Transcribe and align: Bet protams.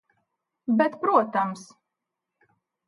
Bet 0.81 0.97
protams. 1.03 1.61